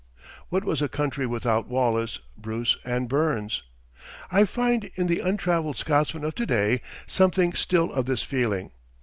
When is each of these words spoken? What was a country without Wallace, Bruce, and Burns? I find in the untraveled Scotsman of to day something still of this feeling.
What 0.49 0.63
was 0.63 0.81
a 0.81 0.89
country 0.89 1.27
without 1.27 1.67
Wallace, 1.67 2.21
Bruce, 2.35 2.75
and 2.83 3.07
Burns? 3.07 3.61
I 4.31 4.45
find 4.45 4.89
in 4.95 5.05
the 5.05 5.19
untraveled 5.19 5.77
Scotsman 5.77 6.23
of 6.23 6.33
to 6.33 6.45
day 6.47 6.81
something 7.05 7.53
still 7.53 7.93
of 7.93 8.07
this 8.07 8.23
feeling. 8.23 8.71